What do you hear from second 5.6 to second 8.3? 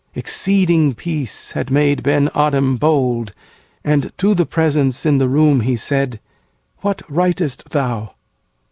said,'What writest thou?